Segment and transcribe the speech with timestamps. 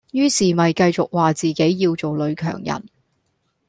[0.13, 2.83] 於是咪繼續話自己要做女強人